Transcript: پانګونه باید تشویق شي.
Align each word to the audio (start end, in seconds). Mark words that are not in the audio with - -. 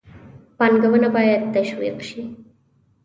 پانګونه 0.57 1.07
باید 1.15 1.41
تشویق 1.55 1.97
شي. 2.07 2.21